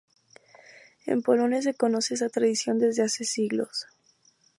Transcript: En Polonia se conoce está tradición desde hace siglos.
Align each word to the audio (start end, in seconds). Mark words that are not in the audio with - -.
En 1.05 1.21
Polonia 1.21 1.61
se 1.61 1.75
conoce 1.75 2.09
está 2.15 2.27
tradición 2.29 2.79
desde 2.79 3.03
hace 3.03 3.23
siglos. 3.23 3.85